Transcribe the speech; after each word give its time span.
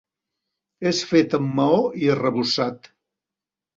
És 0.93 1.01
fet 1.11 1.37
amb 1.39 1.53
maó 1.59 1.77
i 2.07 2.11
arrebossat. 2.15 2.91